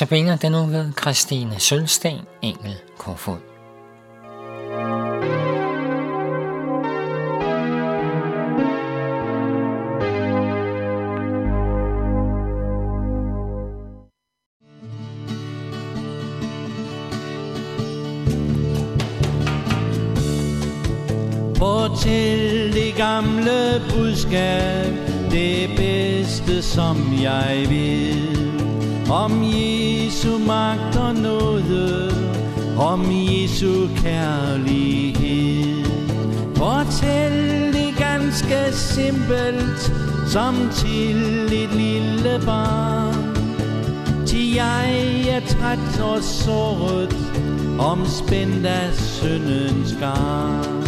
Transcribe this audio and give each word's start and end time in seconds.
Notabene 0.00 0.38
den 0.42 0.52
nu 0.52 0.66
ved 0.66 0.92
Christine 1.00 1.60
Sølsten, 1.60 2.18
Engel 2.42 2.76
Kofod. 2.98 3.36
Fortæl 21.56 22.72
det 22.72 22.94
gamle 22.96 23.82
budskab, 23.90 24.92
det 25.30 25.70
bedste 25.76 26.62
som 26.62 26.96
jeg 27.22 27.66
vil 27.68 28.59
om 29.10 29.42
Jesu 29.42 30.38
magt 30.38 30.96
og 30.96 31.14
nåde, 31.14 32.10
om 32.78 33.02
Jesu 33.10 33.88
kærlighed. 33.96 35.84
Fortæl 36.56 37.72
det 37.72 37.94
ganske 37.98 38.72
simpelt, 38.72 39.92
som 40.26 40.54
til 40.72 41.16
et 41.52 41.74
lille 41.74 42.40
barn. 42.46 43.36
Til 44.26 44.54
jeg 44.54 45.24
er 45.28 45.40
træt 45.46 46.00
og 46.00 46.22
såret, 46.22 47.16
omspændt 47.78 48.66
af 48.66 48.94
syndens 48.94 49.96
garn. 50.00 50.84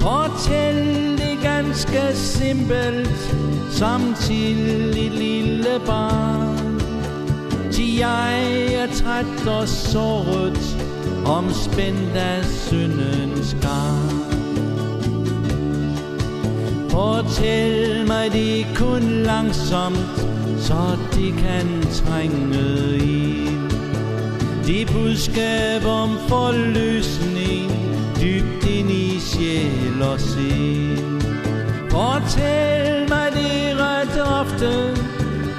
Fortæl 0.00 0.76
det 1.18 1.38
ganske 1.42 2.00
simpelt, 2.14 3.36
som 3.70 4.14
til 4.20 4.96
et 5.06 5.12
lille 5.12 5.80
barn. 5.86 6.73
Til 7.74 7.96
jeg 7.96 8.72
er 8.74 8.86
træt 8.86 9.46
og 9.46 9.68
såret, 9.68 10.76
omspændt 11.26 12.16
af 12.16 12.44
syndens 12.44 13.56
garn. 13.62 14.34
Fortæl 16.90 18.06
mig 18.06 18.32
det 18.32 18.66
kun 18.76 19.02
langsomt, 19.02 20.26
så 20.58 20.98
det 21.14 21.34
kan 21.34 21.82
trænge 21.92 22.96
i. 23.04 23.48
Det 24.66 24.86
budskab 24.92 25.84
om 25.84 26.10
forløsning, 26.28 27.72
dybt 28.20 28.70
ind 28.70 28.90
i 28.90 29.20
sjæl 29.20 30.02
og 30.02 30.20
sind. 30.20 31.22
Fortæl 31.90 33.08
mig 33.08 33.28
det 33.32 33.76
ret 33.78 34.22
ofte, 34.40 34.70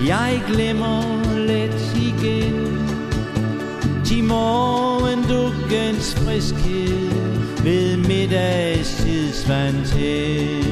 jeg 0.07 0.41
glemmer 0.47 1.03
let 1.37 1.84
morgendukkens 4.27 6.15
friskhed 6.15 7.09
ved 7.63 7.97
middagstids 7.97 9.43
til. 9.85 10.65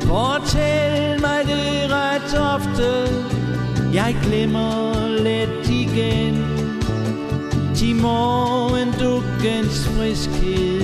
Fortæl 0.00 1.20
mig 1.20 1.40
det 1.46 1.90
ret 1.90 2.38
ofte, 2.54 2.90
jeg 3.94 4.16
glemmer 4.22 5.08
let 5.08 5.68
igen. 5.70 6.44
Til 7.74 7.96
morgendukkens 7.96 9.88
friskhed 9.88 10.80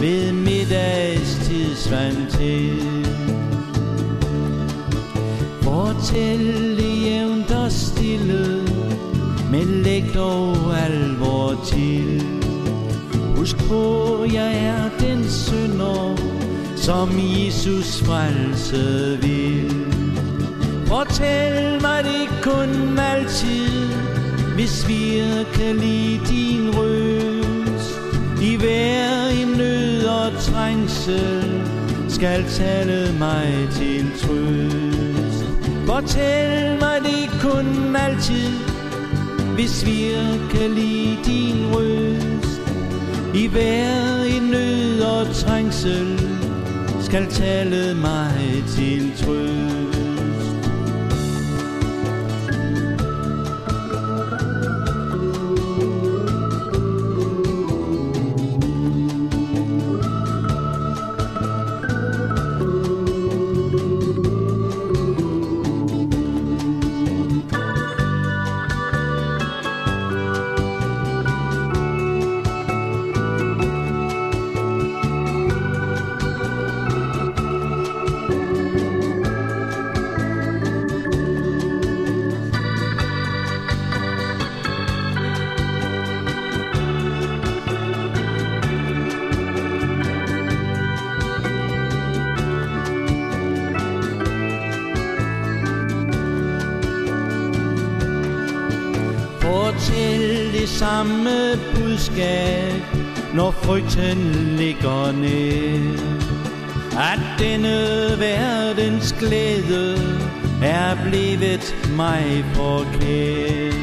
ved 0.00 0.32
middagstids 0.32 1.90
til. 2.30 3.04
Fortæl 5.62 6.76
det 6.76 7.02
jævnt 7.02 7.50
og 7.50 7.72
stille, 7.72 8.62
men 9.50 9.82
læg 9.82 10.04
dog 10.14 10.43
Husk 13.44 13.68
på, 13.68 14.24
jeg 14.32 14.64
er 14.64 14.88
den 15.00 15.30
synder, 15.30 16.16
som 16.76 17.08
Jesus 17.18 18.02
frelse 18.02 19.18
vil. 19.22 19.86
Fortæl 20.86 21.82
mig 21.82 22.04
det 22.04 22.42
kun 22.42 22.98
altid, 22.98 23.88
hvis 24.54 24.88
virkelig 24.88 26.20
din 26.28 26.70
røst 26.76 27.90
i 28.42 28.56
hver 28.56 29.26
en 29.42 29.48
nød 29.48 30.04
og 30.04 30.40
trængsel 30.40 31.62
skal 32.08 32.44
tale 32.44 33.18
mig 33.18 33.68
til 33.72 34.06
trøst. 34.20 35.44
Fortæl 35.86 36.78
mig 36.80 37.00
det 37.02 37.40
kun 37.40 37.96
altid, 37.96 38.52
hvis 39.56 39.86
virkelig 39.86 41.18
din 41.26 41.74
røst 41.74 42.33
i 43.34 43.46
hver 43.46 44.24
i 44.24 44.38
nød 44.38 45.00
og 45.00 45.34
trængsel 45.34 46.20
skal 47.00 47.26
tale 47.26 47.94
mig 47.94 48.64
til 48.68 49.12
trøst. 49.16 49.83
Samme 101.24 101.58
budskab, 101.74 102.82
når 103.34 103.50
frygten 103.50 104.18
ligger 104.56 105.12
ned. 105.12 105.98
At 106.92 107.20
denne 107.38 108.08
verdens 108.18 109.12
glæde 109.18 109.96
er 110.62 110.96
blevet 111.08 111.76
mig 111.96 112.44
forkert. 112.54 113.74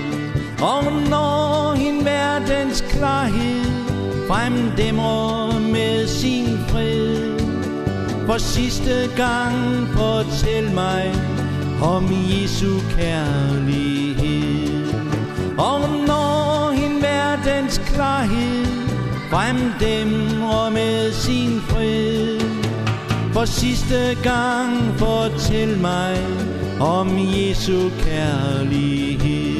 Og 0.61 0.83
når 1.09 1.73
en 1.73 2.05
verdens 2.05 2.83
klarhed 2.89 3.65
fremdæmmer 4.27 5.59
med 5.59 6.07
sin 6.07 6.57
fred, 6.67 7.39
for 8.25 8.37
sidste 8.37 9.09
gang 9.15 9.87
fortæl 9.87 10.71
mig 10.73 11.13
om 11.81 12.09
Jesu 12.11 12.79
kærlighed. 12.97 14.10
Verdens 17.71 17.91
klarhed 17.93 18.65
fremdæmmer 19.29 20.69
med 20.69 21.11
sin 21.11 21.61
fred, 21.61 22.39
for 23.33 23.45
sidste 23.45 24.17
gang 24.23 24.99
fortæl 24.99 25.77
mig 25.77 26.17
om 26.79 27.07
Jesu 27.17 27.89
kærlighed. 27.89 29.51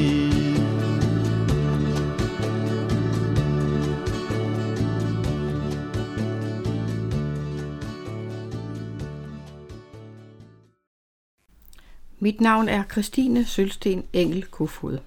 Mit 12.18 12.40
navn 12.40 12.68
er 12.68 12.82
Christine 12.92 13.44
Sølsten 13.44 14.04
Engel 14.12 14.44
Kofod. 14.44 14.98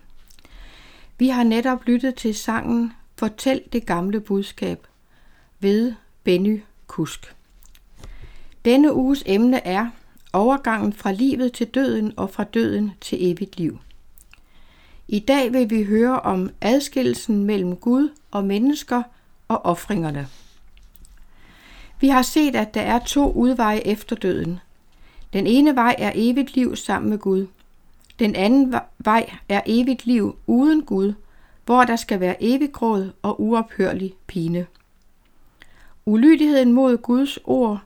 Vi 1.17 1.27
har 1.27 1.43
netop 1.43 1.85
lyttet 1.85 2.15
til 2.15 2.35
sangen 2.35 2.93
Fortæl 3.17 3.61
det 3.73 3.85
gamle 3.85 4.19
budskab 4.19 4.87
ved 5.59 5.93
Benny 6.23 6.61
Kusk. 6.87 7.35
Denne 8.65 8.93
uges 8.93 9.23
emne 9.25 9.67
er 9.67 9.89
overgangen 10.33 10.93
fra 10.93 11.11
livet 11.11 11.53
til 11.53 11.67
døden 11.67 12.13
og 12.17 12.29
fra 12.29 12.43
døden 12.43 12.91
til 13.01 13.31
evigt 13.31 13.57
liv. 13.57 13.79
I 15.07 15.19
dag 15.19 15.53
vil 15.53 15.69
vi 15.69 15.83
høre 15.83 16.19
om 16.19 16.49
adskillelsen 16.61 17.43
mellem 17.43 17.75
Gud 17.75 18.09
og 18.31 18.45
mennesker 18.45 19.03
og 19.47 19.65
ofringerne. 19.65 20.27
Vi 21.99 22.07
har 22.07 22.21
set, 22.21 22.55
at 22.55 22.73
der 22.73 22.81
er 22.81 22.99
to 22.99 23.31
udveje 23.31 23.79
efter 23.79 24.15
døden. 24.15 24.59
Den 25.33 25.47
ene 25.47 25.75
vej 25.75 25.95
er 25.97 26.11
evigt 26.15 26.55
liv 26.55 26.75
sammen 26.75 27.09
med 27.09 27.17
Gud. 27.19 27.47
Den 28.19 28.35
anden 28.35 28.75
vej 28.97 29.29
er 29.49 29.61
evigt 29.65 30.05
liv 30.05 30.39
uden 30.47 30.85
Gud, 30.85 31.13
hvor 31.65 31.83
der 31.83 31.95
skal 31.95 32.19
være 32.19 32.43
evig 32.43 32.71
gråd 32.71 33.11
og 33.21 33.41
uophørlig 33.41 34.13
pine. 34.27 34.67
Ulydigheden 36.05 36.73
mod 36.73 36.97
Guds 36.97 37.37
ord 37.43 37.79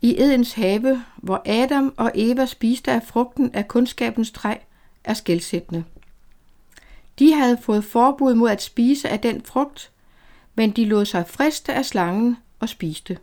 i 0.00 0.22
Edens 0.22 0.52
have, 0.52 1.04
hvor 1.16 1.42
Adam 1.46 1.94
og 1.96 2.12
Eva 2.14 2.46
spiste 2.46 2.92
af 2.92 3.02
frugten 3.02 3.54
af 3.54 3.68
kundskabens 3.68 4.30
træ, 4.30 4.56
er 5.04 5.14
skældsættende. 5.14 5.84
De 7.18 7.32
havde 7.34 7.58
fået 7.62 7.84
forbud 7.84 8.34
mod 8.34 8.50
at 8.50 8.62
spise 8.62 9.08
af 9.08 9.20
den 9.20 9.42
frugt, 9.44 9.90
men 10.54 10.70
de 10.70 10.84
lod 10.84 11.04
sig 11.04 11.28
friste 11.28 11.74
af 11.74 11.84
slangen 11.84 12.36
og 12.60 12.68
spiste. 12.68 13.18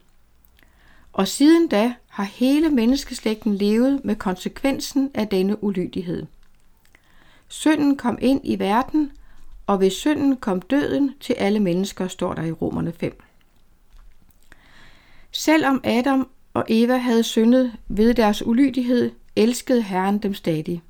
Og 1.14 1.28
siden 1.28 1.68
da 1.68 1.94
har 2.20 2.24
hele 2.24 2.70
menneskeslægten 2.70 3.56
levet 3.56 4.02
med 4.06 4.16
konsekvensen 4.16 5.12
af 5.14 5.28
denne 5.28 5.64
ulydighed. 5.64 6.26
Synden 7.48 7.98
kom 7.98 8.18
ind 8.22 8.42
i 8.44 8.60
verden, 8.60 9.12
og 9.68 9.80
ved 9.80 9.90
synden 9.90 10.38
kom 10.38 10.62
døden 10.62 11.16
til 11.20 11.34
alle 11.34 11.60
mennesker, 11.60 12.08
står 12.08 12.34
der 12.34 12.44
i 12.44 12.52
Romerne 12.52 12.94
5. 12.94 13.22
Selvom 15.32 15.82
Adam 15.84 16.30
og 16.54 16.66
Eva 16.70 16.98
havde 16.98 17.24
syndet 17.24 17.74
ved 17.88 18.14
deres 18.14 18.46
ulydighed, 18.46 19.12
elskede 19.36 19.82
Herren 19.82 20.18
dem 20.18 20.34
stadig. 20.34 20.82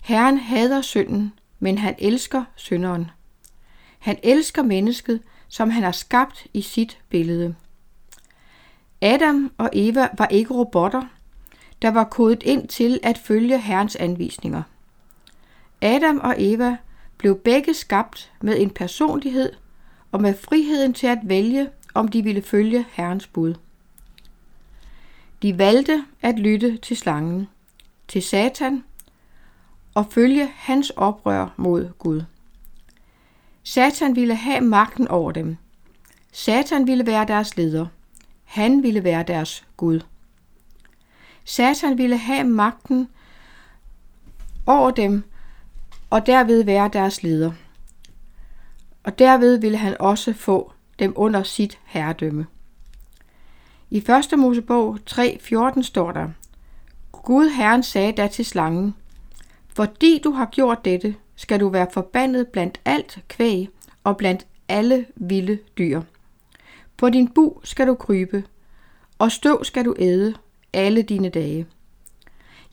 Herren 0.00 0.38
hader 0.38 0.80
synden, 0.80 1.32
men 1.58 1.78
han 1.78 1.94
elsker 1.98 2.44
synderen. 2.56 3.10
Han 3.98 4.18
elsker 4.22 4.62
mennesket, 4.62 5.20
som 5.48 5.70
han 5.70 5.82
har 5.82 5.92
skabt 5.92 6.46
i 6.54 6.62
sit 6.62 6.98
billede. 7.08 7.54
Adam 9.00 9.52
og 9.58 9.70
Eva 9.72 10.08
var 10.18 10.26
ikke 10.26 10.54
robotter, 10.54 11.02
der 11.82 11.88
var 11.88 12.04
kodet 12.04 12.42
ind 12.42 12.68
til 12.68 13.00
at 13.02 13.18
følge 13.18 13.60
Herrens 13.60 13.96
anvisninger. 13.96 14.62
Adam 15.80 16.18
og 16.18 16.34
Eva 16.38 16.76
blev 17.18 17.38
begge 17.38 17.74
skabt 17.74 18.32
med 18.40 18.60
en 18.60 18.70
personlighed 18.70 19.52
og 20.12 20.22
med 20.22 20.34
friheden 20.34 20.94
til 20.94 21.06
at 21.06 21.18
vælge, 21.22 21.68
om 21.94 22.08
de 22.08 22.22
ville 22.22 22.42
følge 22.42 22.86
Herrens 22.92 23.26
bud. 23.26 23.54
De 25.42 25.58
valgte 25.58 26.04
at 26.22 26.38
lytte 26.38 26.76
til 26.76 26.96
slangen, 26.96 27.48
til 28.08 28.22
Satan 28.22 28.84
og 29.94 30.06
følge 30.10 30.46
hans 30.54 30.90
oprør 30.90 31.54
mod 31.56 31.90
Gud. 31.98 32.22
Satan 33.62 34.16
ville 34.16 34.34
have 34.34 34.60
magten 34.60 35.08
over 35.08 35.32
dem. 35.32 35.56
Satan 36.32 36.86
ville 36.86 37.06
være 37.06 37.26
deres 37.26 37.56
leder. 37.56 37.86
Han 38.46 38.82
ville 38.82 39.04
være 39.04 39.22
deres 39.22 39.66
Gud. 39.76 40.00
Satan 41.44 41.98
ville 41.98 42.16
have 42.16 42.44
magten 42.44 43.08
over 44.66 44.90
dem 44.90 45.24
og 46.10 46.26
derved 46.26 46.64
være 46.64 46.90
deres 46.92 47.22
leder. 47.22 47.52
Og 49.04 49.18
derved 49.18 49.56
ville 49.60 49.78
han 49.78 49.96
også 50.00 50.32
få 50.32 50.72
dem 50.98 51.12
under 51.16 51.42
sit 51.42 51.78
herredømme. 51.84 52.46
I 53.90 53.98
1. 54.32 54.38
Mosebog 54.38 54.98
3.14 55.10 55.82
står 55.82 56.12
der, 56.12 56.28
Gud 57.12 57.48
Herren 57.48 57.82
sagde 57.82 58.12
da 58.12 58.26
til 58.26 58.44
slangen, 58.44 58.94
fordi 59.68 60.20
du 60.24 60.30
har 60.30 60.46
gjort 60.46 60.84
dette, 60.84 61.14
skal 61.36 61.60
du 61.60 61.68
være 61.68 61.86
forbandet 61.92 62.48
blandt 62.48 62.80
alt 62.84 63.18
kvæg 63.28 63.68
og 64.04 64.16
blandt 64.16 64.46
alle 64.68 65.06
vilde 65.16 65.58
dyr. 65.78 66.02
På 66.96 67.10
din 67.10 67.28
bu 67.28 67.60
skal 67.64 67.86
du 67.86 67.94
krybe, 67.94 68.44
og 69.18 69.32
støv 69.32 69.64
skal 69.64 69.84
du 69.84 69.94
æde 69.98 70.34
alle 70.72 71.02
dine 71.02 71.28
dage. 71.28 71.66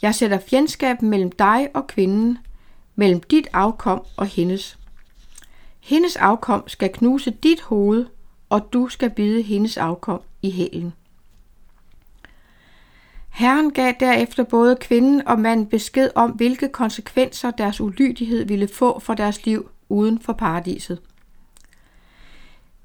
Jeg 0.02 0.16
sætter 0.16 0.40
fjendskab 0.40 1.02
mellem 1.02 1.32
dig 1.32 1.70
og 1.74 1.88
kvinden, 1.88 2.38
mellem 2.96 3.22
dit 3.22 3.48
afkom 3.54 4.04
og 4.18 4.26
hendes. 4.26 4.78
Hendes 5.80 6.16
afkom 6.16 6.68
skal 6.68 6.90
knuse 6.90 7.32
dit 7.32 7.62
hoved, 7.62 8.06
og 8.50 8.74
du 8.74 8.88
skal 8.88 9.10
bide 9.10 9.42
hendes 9.42 9.78
afkom 9.78 10.22
i 10.42 10.52
hælen. 10.52 10.94
Herren 13.30 13.72
gav 13.72 13.94
derefter 14.00 14.44
både 14.44 14.76
kvinden 14.76 15.28
og 15.28 15.40
manden 15.40 15.66
besked 15.66 16.10
om, 16.16 16.32
hvilke 16.32 16.70
konsekvenser 16.70 17.52
deres 17.52 17.82
ulydighed 17.82 18.46
ville 18.46 18.68
få 18.68 19.00
for 19.00 19.14
deres 19.14 19.46
liv 19.46 19.70
uden 19.90 20.20
for 20.20 20.34
paradiset. 20.34 21.02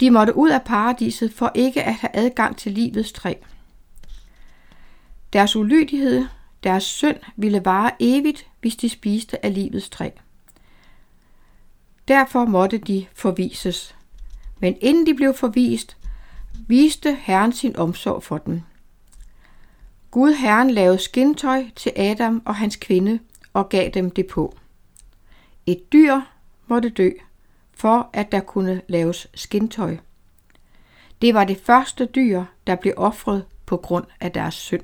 De 0.00 0.11
måtte 0.11 0.37
ud 0.37 0.50
af 0.50 0.62
paradiset 0.62 1.33
for 1.33 1.53
ikke 1.55 1.83
at 1.83 1.95
have 1.95 2.11
adgang 2.15 2.56
til 2.56 2.73
livets 2.73 3.12
træ. 3.12 3.35
Deres 5.33 5.56
ulydighed, 5.56 6.27
deres 6.62 6.85
synd, 6.85 7.17
ville 7.37 7.65
vare 7.65 7.91
evigt, 8.00 8.47
hvis 8.61 8.77
de 8.77 8.89
spiste 8.89 9.45
af 9.45 9.55
livets 9.55 9.89
træ. 9.89 10.11
Derfor 12.09 12.45
måtte 12.45 12.79
de 12.79 13.06
forvises. 13.15 13.95
Men 14.59 14.77
inden 14.81 15.06
de 15.06 15.15
blev 15.15 15.35
forvist, 15.35 15.97
viste 16.67 17.15
Herren 17.15 17.53
sin 17.53 17.77
omsorg 17.77 18.23
for 18.23 18.39
dem. 18.39 18.62
Gud 20.11 20.33
Herren 20.33 20.71
lavede 20.71 20.99
skintøj 20.99 21.65
til 21.77 21.93
Adam 21.97 22.43
og 22.44 22.56
hans 22.56 22.77
kvinde 22.77 23.19
og 23.53 23.69
gav 23.69 23.91
dem 23.91 24.11
det 24.11 24.27
på. 24.27 24.56
Et 25.67 25.93
dyr 25.93 26.21
måtte 26.67 26.89
dø, 26.89 27.11
for 27.79 28.11
at 28.13 28.33
der 28.33 28.41
kunne 28.41 28.83
laves 28.89 29.29
skintøj. 29.35 29.97
Det 31.23 31.35
var 31.35 31.45
det 31.45 31.61
første 31.65 32.07
dyr, 32.07 32.45
der 32.67 32.75
blev 32.75 32.95
ofret 32.97 33.45
på 33.67 33.77
grund 33.77 34.05
af 34.21 34.33
deres 34.33 34.55
synd. 34.55 34.83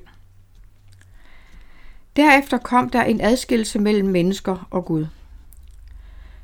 Derefter 2.15 2.57
kom 2.57 2.89
der 2.89 3.03
en 3.03 3.21
adskillelse 3.21 3.79
mellem 3.79 4.07
mennesker 4.07 4.67
og 4.71 4.85
Gud. 4.85 5.07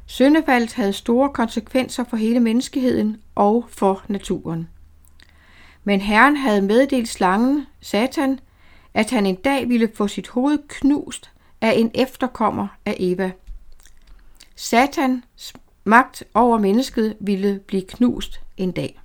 Syndefaldet 0.05 0.73
havde 0.73 0.93
store 0.93 1.29
konsekvenser 1.29 2.03
for 2.03 2.17
hele 2.17 2.39
menneskeheden 2.39 3.21
og 3.35 3.65
for 3.69 4.03
naturen. 4.07 4.69
Men 5.83 6.01
Herren 6.01 6.37
havde 6.37 6.61
meddelt 6.61 7.07
slangen, 7.07 7.67
Satan, 7.81 8.39
at 8.93 9.09
han 9.09 9.25
en 9.25 9.35
dag 9.35 9.69
ville 9.69 9.91
få 9.93 10.07
sit 10.07 10.27
hoved 10.27 10.59
knust 10.67 11.31
af 11.61 11.73
en 11.75 11.91
efterkommer 11.93 12.67
af 12.85 12.95
Eva. 12.99 13.31
Satans 14.55 15.53
magt 15.83 16.23
over 16.33 16.57
mennesket 16.57 17.17
ville 17.19 17.59
blive 17.67 17.81
knust 17.81 18.41
en 18.57 18.71
dag. 18.71 19.01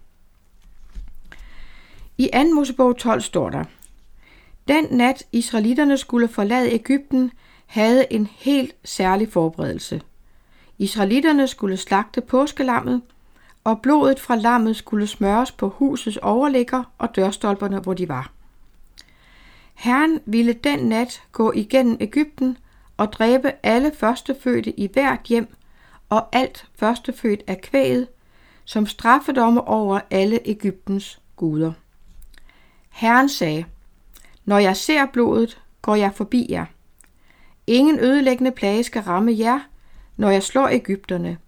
I 2.18 2.30
2. 2.32 2.54
Mosebog 2.54 2.96
12 2.96 3.20
står 3.20 3.50
der, 3.50 3.64
Den 4.68 4.86
nat 4.90 5.22
israelitterne 5.32 5.98
skulle 5.98 6.28
forlade 6.28 6.72
Ægypten, 6.72 7.32
havde 7.66 8.12
en 8.12 8.28
helt 8.36 8.74
særlig 8.84 9.32
forberedelse. 9.32 10.02
Israelitterne 10.78 11.48
skulle 11.48 11.76
slagte 11.76 12.20
påskelammet, 12.20 13.02
og 13.64 13.82
blodet 13.82 14.20
fra 14.20 14.36
lammet 14.36 14.76
skulle 14.76 15.06
smøres 15.06 15.52
på 15.52 15.68
husets 15.68 16.16
overligger 16.16 16.84
og 16.98 17.16
dørstolperne, 17.16 17.78
hvor 17.78 17.94
de 17.94 18.08
var. 18.08 18.30
Herren 19.74 20.20
ville 20.26 20.52
den 20.52 20.78
nat 20.78 21.22
gå 21.32 21.52
igennem 21.52 21.96
Ægypten 22.00 22.58
og 22.96 23.12
dræbe 23.12 23.52
alle 23.62 23.92
førstefødte 23.98 24.80
i 24.80 24.88
hvert 24.92 25.20
hjem 25.28 25.55
og 26.08 26.36
alt 26.36 26.66
førstefødt 26.74 27.42
af 27.46 27.60
kvæget, 27.60 28.08
som 28.64 28.86
straffedomme 28.86 29.68
over 29.68 30.00
alle 30.10 30.40
Ægyptens 30.44 31.20
guder. 31.36 31.72
Herren 32.90 33.28
sagde, 33.28 33.64
når 34.44 34.58
jeg 34.58 34.76
ser 34.76 35.06
blodet, 35.06 35.60
går 35.82 35.94
jeg 35.94 36.14
forbi 36.14 36.46
jer. 36.50 36.66
Ingen 37.66 37.98
ødelæggende 38.00 38.50
plage 38.50 38.84
skal 38.84 39.02
ramme 39.02 39.38
jer, 39.38 39.60
når 40.16 40.30
jeg 40.30 40.42
slår 40.42 40.68
Ægypterne. 40.68 41.38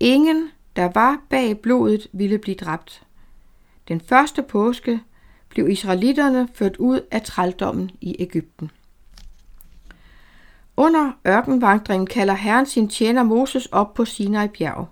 Ingen, 0.00 0.50
der 0.76 0.90
var 0.94 1.22
bag 1.30 1.58
blodet, 1.58 2.08
ville 2.12 2.38
blive 2.38 2.54
dræbt. 2.54 3.02
Den 3.88 4.00
første 4.00 4.42
påske 4.42 5.00
blev 5.48 5.68
israelitterne 5.68 6.48
ført 6.54 6.76
ud 6.76 7.00
af 7.10 7.22
trældommen 7.22 7.90
i 8.00 8.16
Ægypten. 8.18 8.70
Under 10.78 11.12
ørkenvandringen 11.26 12.06
kalder 12.06 12.34
Herren 12.34 12.66
sin 12.66 12.88
tjener 12.88 13.22
Moses 13.22 13.66
op 13.66 13.94
på 13.94 14.04
Sinai 14.04 14.48
bjerg. 14.48 14.88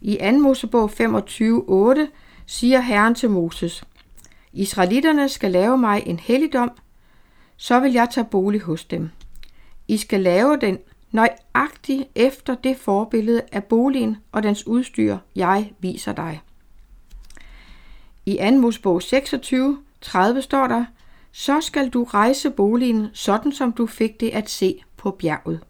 I 0.00 0.18
2. 0.32 0.38
Mosebog 0.38 0.90
25.8 0.90 2.06
siger 2.46 2.80
Herren 2.80 3.14
til 3.14 3.30
Moses, 3.30 3.84
Israelitterne 4.52 5.28
skal 5.28 5.50
lave 5.50 5.78
mig 5.78 6.02
en 6.06 6.18
helligdom, 6.18 6.70
så 7.56 7.80
vil 7.80 7.92
jeg 7.92 8.08
tage 8.10 8.26
bolig 8.30 8.60
hos 8.60 8.84
dem. 8.84 9.10
I 9.88 9.96
skal 9.96 10.20
lave 10.20 10.56
den 10.56 10.78
nøjagtigt 11.10 12.08
efter 12.14 12.54
det 12.54 12.76
forbillede 12.76 13.42
af 13.52 13.64
boligen 13.64 14.16
og 14.32 14.42
dens 14.42 14.66
udstyr, 14.66 15.18
jeg 15.36 15.72
viser 15.78 16.12
dig. 16.12 16.40
I 18.26 18.38
2. 18.50 18.56
Mosebog 18.56 19.02
26, 19.02 19.78
30 20.00 20.42
står 20.42 20.66
der, 20.66 20.84
så 21.32 21.60
skal 21.60 21.88
du 21.88 22.04
rejse 22.04 22.50
boligen, 22.50 23.08
sådan 23.12 23.52
som 23.52 23.72
du 23.72 23.86
fik 23.86 24.20
det 24.20 24.30
at 24.30 24.50
se 24.50 24.84
på 25.04 25.10
bjerget. 25.10 25.60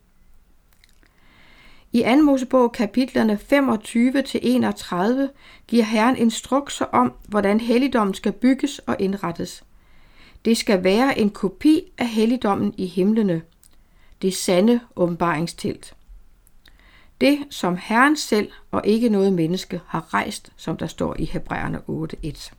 I 1.92 2.02
2. 2.02 2.22
Mosebog 2.22 2.72
kapitlerne 2.72 3.38
25-31 3.42 5.32
giver 5.68 5.84
Herren 5.84 6.16
instrukser 6.16 6.84
om, 6.84 7.12
hvordan 7.28 7.60
helligdommen 7.60 8.14
skal 8.14 8.32
bygges 8.32 8.78
og 8.78 8.96
indrettes. 8.98 9.64
Det 10.44 10.56
skal 10.56 10.84
være 10.84 11.18
en 11.18 11.30
kopi 11.30 11.82
af 11.98 12.08
helligdommen 12.08 12.74
i 12.76 12.86
himlene. 12.86 13.42
Det 14.22 14.34
sande 14.34 14.80
åbenbaringstilt. 14.96 15.94
Det, 17.20 17.38
som 17.50 17.76
Herren 17.80 18.16
selv 18.16 18.50
og 18.70 18.82
ikke 18.84 19.08
noget 19.08 19.32
menneske 19.32 19.80
har 19.86 20.14
rejst, 20.14 20.52
som 20.56 20.76
der 20.76 20.86
står 20.86 21.16
i 21.18 21.24
Hebræerne 21.24 21.80
8.1. 21.88 22.52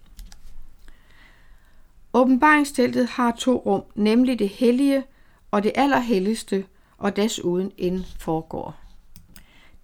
Åbenbaringsteltet 2.14 3.08
har 3.08 3.32
to 3.32 3.58
rum, 3.58 3.84
nemlig 3.96 4.40
det 4.40 4.50
hellige 4.50 5.04
og 5.52 5.64
det 5.64 5.72
allerhelligste, 5.76 6.66
og 6.98 7.16
desuden 7.16 7.72
en 7.78 8.06
foregår. 8.20 8.76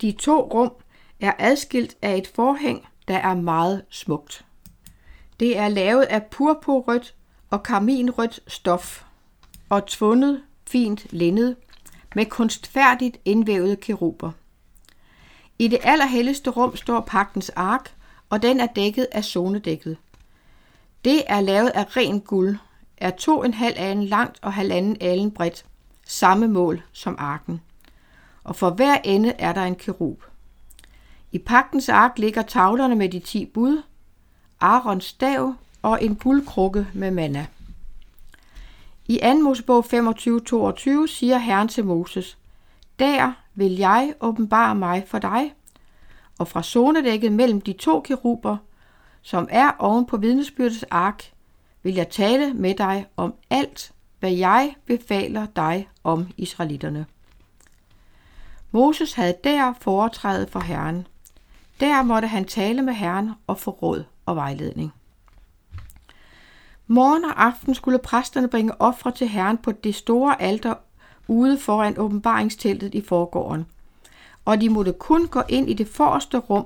De 0.01 0.11
to 0.11 0.41
rum 0.41 0.71
er 1.19 1.33
adskilt 1.39 1.97
af 2.01 2.17
et 2.17 2.27
forhæng, 2.27 2.87
der 3.07 3.17
er 3.17 3.35
meget 3.35 3.85
smukt. 3.89 4.45
Det 5.39 5.57
er 5.57 5.67
lavet 5.67 6.03
af 6.03 6.25
purpurrødt 6.25 7.15
og 7.49 7.63
karminrødt 7.63 8.39
stof 8.47 9.03
og 9.69 9.87
tvundet 9.87 10.41
fint 10.67 11.05
linned 11.09 11.55
med 12.15 12.25
kunstfærdigt 12.25 13.17
indvævede 13.25 13.75
keruber. 13.75 14.31
I 15.59 15.67
det 15.67 15.79
allerhelligste 15.83 16.49
rum 16.49 16.75
står 16.75 16.99
pagtens 16.99 17.49
ark, 17.49 17.95
og 18.29 18.41
den 18.41 18.59
er 18.59 18.65
dækket 18.65 19.07
af 19.11 19.23
zonedækket. 19.23 19.97
Det 21.05 21.23
er 21.27 21.41
lavet 21.41 21.69
af 21.69 21.97
ren 21.97 22.21
guld, 22.21 22.57
er 23.01 23.11
to 23.11 23.43
en 23.43 23.53
halv 23.53 23.75
alen 23.77 24.03
langt 24.03 24.39
og 24.41 24.53
halvanden 24.53 24.97
alen 25.01 25.31
bredt, 25.31 25.65
samme 26.05 26.47
mål 26.47 26.81
som 26.91 27.15
arken. 27.19 27.61
Og 28.43 28.55
for 28.55 28.69
hver 28.69 28.97
ende 29.03 29.29
er 29.29 29.53
der 29.53 29.63
en 29.63 29.75
kerub. 29.75 30.23
I 31.31 31.37
pagtens 31.37 31.89
ark 31.89 32.17
ligger 32.17 32.41
tavlerne 32.41 32.95
med 32.95 33.09
de 33.09 33.19
ti 33.19 33.45
bud, 33.45 33.81
Arons 34.59 35.05
stav 35.05 35.53
og 35.81 36.03
en 36.03 36.15
guldkrukke 36.15 36.87
med 36.93 37.11
manna. 37.11 37.45
I 39.07 39.19
2. 39.23 39.33
Mosebog 39.43 39.85
25:22 39.85 41.07
siger 41.07 41.37
Herren 41.37 41.67
til 41.67 41.85
Moses, 41.85 42.37
Der 42.99 43.33
vil 43.55 43.71
jeg 43.71 44.13
åbenbare 44.21 44.75
mig 44.75 45.03
for 45.07 45.19
dig, 45.19 45.53
og 46.39 46.47
fra 46.47 46.63
zonedækket 46.63 47.31
mellem 47.31 47.61
de 47.61 47.73
to 47.73 47.99
keruber, 47.99 48.57
som 49.21 49.47
er 49.49 49.71
oven 49.79 50.05
på 50.05 50.17
vidnesbyrdets 50.17 50.83
ark, 50.83 51.31
vil 51.83 51.93
jeg 51.93 52.09
tale 52.09 52.53
med 52.53 52.75
dig 52.75 53.05
om 53.17 53.33
alt, 53.49 53.91
hvad 54.19 54.31
jeg 54.31 54.75
befaler 54.85 55.45
dig 55.55 55.89
om 56.03 56.27
israelitterne. 56.37 57.05
Moses 58.71 59.13
havde 59.13 59.35
der 59.43 59.73
foretrædet 59.81 60.49
for 60.49 60.59
Herren. 60.59 61.07
Der 61.79 62.03
måtte 62.03 62.27
han 62.27 62.45
tale 62.45 62.81
med 62.81 62.93
Herren 62.93 63.31
og 63.47 63.57
få 63.57 63.71
råd 63.71 64.03
og 64.25 64.35
vejledning. 64.35 64.93
Morgen 66.87 67.25
og 67.25 67.45
aften 67.45 67.75
skulle 67.75 67.99
præsterne 67.99 68.47
bringe 68.47 68.81
ofre 68.81 69.11
til 69.11 69.27
Herren 69.27 69.57
på 69.57 69.71
det 69.71 69.95
store 69.95 70.41
alter 70.41 70.73
ude 71.27 71.57
foran 71.57 71.97
åbenbaringsteltet 71.97 72.95
i 72.95 73.01
forgården. 73.01 73.65
Og 74.45 74.61
de 74.61 74.69
måtte 74.69 74.93
kun 74.93 75.27
gå 75.27 75.41
ind 75.49 75.69
i 75.69 75.73
det 75.73 75.87
forreste 75.87 76.37
rum, 76.37 76.65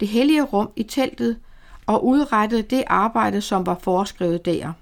det 0.00 0.08
hellige 0.08 0.42
rum 0.42 0.70
i 0.76 0.82
teltet, 0.82 1.40
og 1.86 2.06
udrettede 2.06 2.62
det 2.62 2.84
arbejde, 2.86 3.40
som 3.40 3.66
var 3.66 3.78
foreskrevet 3.80 4.44
der. 4.44 4.72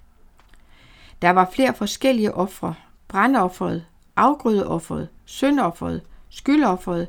Der 1.22 1.30
var 1.30 1.50
flere 1.52 1.74
forskellige 1.74 2.34
ofre. 2.34 2.74
Brandofferet, 3.08 3.84
afgrødeofferet, 4.16 5.08
syndofferet, 5.24 6.02
skyldofferet, 6.30 7.08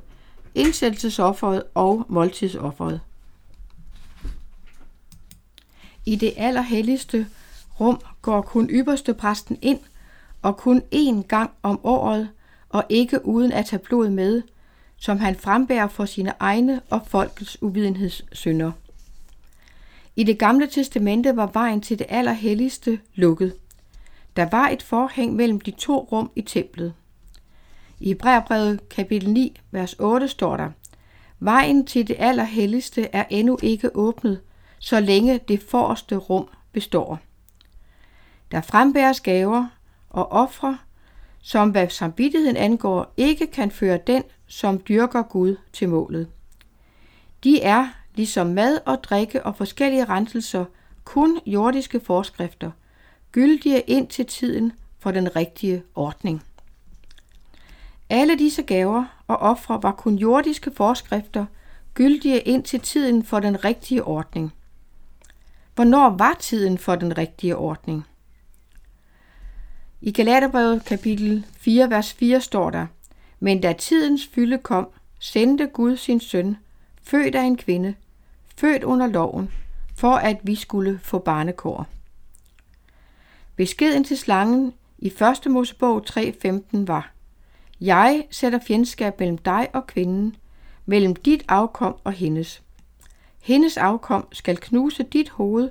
indsættelsesofferet 0.56 1.64
og 1.74 2.06
måltidsofferet. 2.10 3.02
I 6.06 6.16
det 6.16 6.34
allerhelligste 6.38 7.28
rum 7.80 8.02
går 8.22 8.42
kun 8.42 8.70
ypperste 8.70 9.14
præsten 9.14 9.58
ind, 9.62 9.80
og 10.42 10.58
kun 10.58 10.82
én 10.96 11.22
gang 11.28 11.52
om 11.64 11.80
året, 11.84 12.30
og 12.70 12.84
ikke 12.90 13.26
uden 13.26 13.52
at 13.52 13.66
tage 13.66 13.80
blod 13.80 14.10
med, 14.10 14.42
som 14.98 15.20
han 15.20 15.36
frembærer 15.36 15.88
for 15.88 16.06
sine 16.06 16.34
egne 16.40 16.82
og 16.90 17.02
folkets 17.08 17.62
uvidenhedssynder. 17.62 18.72
I 20.16 20.24
det 20.24 20.40
gamle 20.40 20.68
testamente 20.68 21.36
var 21.36 21.50
vejen 21.54 21.82
til 21.82 22.00
det 22.00 22.06
allerhelligste 22.10 23.00
lukket. 23.16 23.56
Der 24.36 24.50
var 24.50 24.68
et 24.68 24.84
forhæng 24.84 25.36
mellem 25.36 25.62
de 25.62 25.72
to 25.72 26.00
rum 26.12 26.32
i 26.36 26.42
templet. 26.42 26.94
I 28.00 28.08
Hebræerbrevet 28.08 28.90
kapitel 28.90 29.30
9, 29.30 29.60
vers 29.72 29.94
8 29.94 30.28
står 30.28 30.58
der, 30.58 30.70
Vejen 31.40 31.86
til 31.86 32.08
det 32.08 32.16
allerhelligste 32.20 33.08
er 33.14 33.26
endnu 33.30 33.58
ikke 33.64 33.96
åbnet, 33.96 34.42
så 34.80 35.00
længe 35.00 35.40
det 35.48 35.64
forreste 35.64 36.16
rum 36.16 36.48
består. 36.72 37.20
Der 38.52 38.62
frembæres 38.62 39.22
gaver 39.22 39.68
og 40.10 40.32
ofre, 40.32 40.78
som 41.42 41.70
hvad 41.70 41.90
samvittigheden 41.90 42.58
angår, 42.58 43.14
ikke 43.18 43.48
kan 43.48 43.72
føre 43.72 44.00
den, 44.08 44.24
som 44.48 44.82
dyrker 44.88 45.22
Gud 45.22 45.56
til 45.74 45.90
målet. 45.90 46.28
De 47.44 47.62
er, 47.62 47.88
ligesom 48.16 48.48
mad 48.48 48.80
og 48.86 49.04
drikke 49.04 49.46
og 49.46 49.56
forskellige 49.56 50.06
renselser, 50.06 50.66
kun 51.04 51.40
jordiske 51.46 52.00
forskrifter, 52.00 52.72
gyldige 53.32 53.82
ind 53.82 54.08
til 54.08 54.26
tiden 54.26 54.72
for 55.00 55.12
den 55.12 55.36
rigtige 55.36 55.84
ordning. 55.96 56.44
Alle 58.10 58.38
disse 58.38 58.62
gaver 58.62 59.06
og 59.28 59.38
ofre 59.38 59.84
var 59.84 59.92
kun 59.92 60.16
jordiske 60.16 60.72
forskrifter, 60.72 61.46
gyldige 61.94 62.40
ind 62.40 62.64
til 62.64 62.80
tiden 62.80 63.24
for 63.24 63.40
den 63.40 63.66
rigtige 63.66 64.04
ordning. 64.04 64.54
Hvornår 65.76 66.10
var 66.10 66.36
tiden 66.40 66.78
for 66.78 66.96
den 66.96 67.18
rigtige 67.18 67.58
ordning? 67.58 68.06
I 70.02 70.12
Galaterbrevet 70.12 70.86
kapitel 70.86 71.46
4, 71.58 71.90
vers 71.90 72.14
4 72.14 72.42
står 72.42 72.70
der, 72.70 72.88
Men 73.40 73.62
da 73.62 73.74
tidens 73.74 74.28
fylde 74.28 74.58
kom, 74.58 74.88
sendte 75.20 75.68
Gud 75.68 75.98
sin 75.98 76.20
søn, 76.20 76.58
født 77.04 77.36
af 77.36 77.44
en 77.44 77.58
kvinde, 77.58 77.96
født 78.58 78.84
under 78.84 79.08
loven, 79.08 79.52
for 79.96 80.16
at 80.16 80.38
vi 80.44 80.56
skulle 80.56 81.00
få 81.00 81.20
barnekår. 81.20 81.88
Beskeden 83.56 84.04
til 84.04 84.18
slangen 84.18 84.74
i 84.98 85.08
1. 85.08 85.52
Mosebog 85.52 86.06
3.15 86.10 86.62
var, 86.72 87.12
Jeg 87.82 88.28
sætter 88.32 88.60
fjendskab 88.60 89.20
mellem 89.20 89.38
dig 89.38 89.70
og 89.74 89.88
kvinden, 89.88 90.36
mellem 90.86 91.16
dit 91.16 91.44
afkom 91.48 91.96
og 92.04 92.12
hendes. 92.12 92.62
Hendes 93.42 93.78
afkom 93.78 94.28
skal 94.32 94.58
knuse 94.58 95.04
dit 95.04 95.30
hoved, 95.30 95.70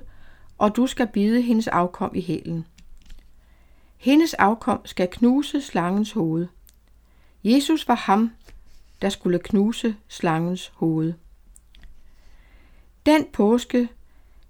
og 0.57 0.75
du 0.75 0.87
skal 0.87 1.07
bide 1.07 1.41
hendes 1.41 1.67
afkom 1.67 2.11
i 2.15 2.21
hælen. 2.21 2.65
Hendes 3.97 4.33
afkom 4.33 4.81
skal 4.85 5.07
knuse 5.07 5.61
slangens 5.61 6.11
hoved. 6.11 6.47
Jesus 7.43 7.87
var 7.87 7.95
ham, 7.95 8.31
der 9.01 9.09
skulle 9.09 9.39
knuse 9.39 9.95
slangens 10.07 10.71
hoved. 10.75 11.13
Den 13.05 13.25
påske, 13.33 13.89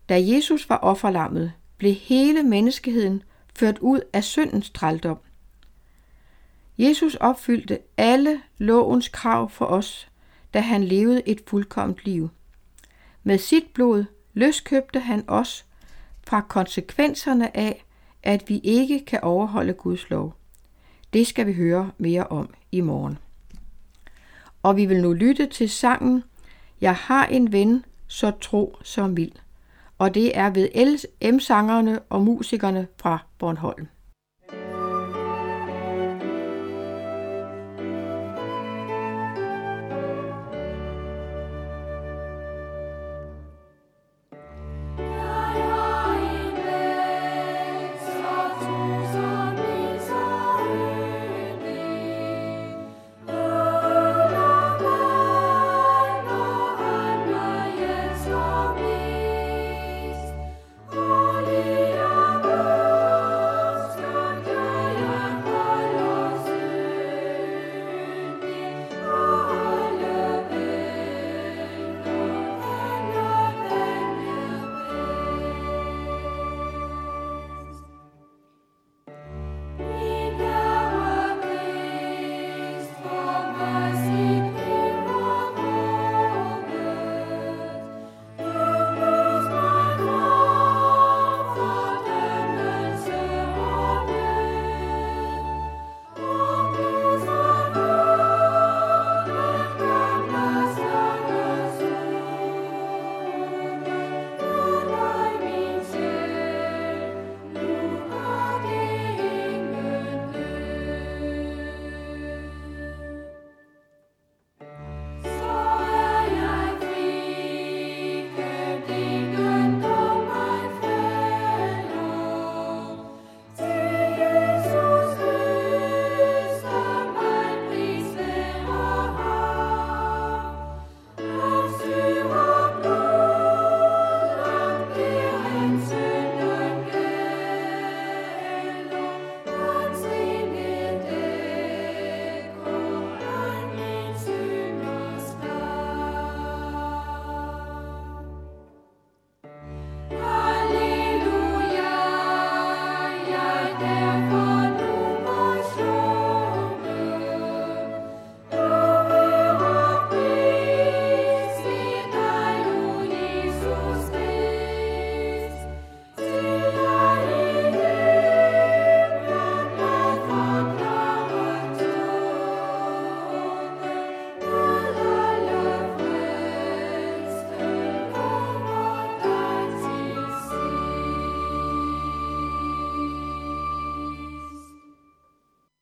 da 0.10 0.22
Jesus 0.22 0.70
var 0.70 0.78
offerlammet, 0.78 1.54
blev 1.78 1.94
hele 1.94 2.44
menneskeheden 2.44 3.24
ført 3.56 3.80
ud 3.80 4.02
af 4.14 4.24
syndens 4.24 4.70
trældom. 4.70 5.18
Jesus 6.78 7.16
opfyldte 7.16 7.80
alle 7.98 8.42
lovens 8.58 9.08
krav 9.08 9.50
for 9.50 9.66
os, 9.66 10.10
da 10.54 10.60
han 10.60 10.84
levede 10.84 11.22
et 11.26 11.42
fuldkomt 11.48 12.00
liv. 12.04 12.30
Med 13.24 13.38
sit 13.38 13.66
blod 13.74 14.06
løskøbte 14.34 15.00
han 15.00 15.24
os 15.28 15.66
fra 16.28 16.42
konsekvenserne 16.42 17.58
af, 17.58 17.86
at 18.24 18.50
vi 18.50 18.60
ikke 18.60 19.06
kan 19.06 19.20
overholde 19.24 19.74
Guds 19.74 20.10
lov. 20.10 20.36
Det 21.14 21.28
skal 21.28 21.48
vi 21.48 21.54
høre 21.54 21.92
mere 21.98 22.28
om 22.28 22.50
i 22.72 22.82
morgen. 22.82 23.18
Og 24.64 24.78
vi 24.78 24.86
vil 24.86 25.02
nu 25.02 25.14
lytte 25.14 25.46
til 25.46 25.70
sangen 25.70 26.24
Jeg 26.82 26.96
har 26.96 27.26
en 27.26 27.52
ven, 27.52 27.86
så 28.16 28.32
tro 28.42 28.78
som 28.84 29.18
vild. 29.18 29.32
Og 29.98 30.14
det 30.14 30.38
er 30.38 30.50
ved 30.50 30.68
M-sangerne 31.34 32.00
og 32.00 32.22
musikerne 32.22 32.88
fra 32.98 33.20
Bornholm. 33.40 33.88